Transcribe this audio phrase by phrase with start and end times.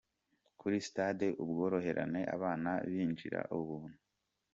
[0.59, 3.97] Kuri sitade Ubworoherane abana binjirira ubuntu.